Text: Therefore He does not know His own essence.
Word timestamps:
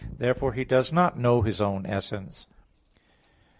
Therefore 0.17 0.53
He 0.53 0.63
does 0.65 0.91
not 0.91 1.19
know 1.19 1.43
His 1.43 1.61
own 1.61 1.85
essence. 1.85 2.47